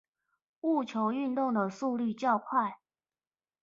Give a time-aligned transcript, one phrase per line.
[0.61, 2.79] 戊球運動的速率較快